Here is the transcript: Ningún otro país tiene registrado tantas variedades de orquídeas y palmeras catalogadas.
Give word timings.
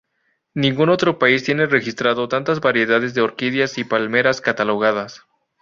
Ningún 0.55 0.89
otro 0.89 1.19
país 1.19 1.43
tiene 1.43 1.67
registrado 1.67 2.27
tantas 2.27 2.59
variedades 2.59 3.13
de 3.13 3.21
orquídeas 3.21 3.77
y 3.77 3.83
palmeras 3.83 4.41
catalogadas. 4.41 5.27